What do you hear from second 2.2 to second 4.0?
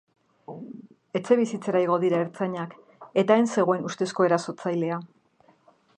ertzainak, eta han zegoen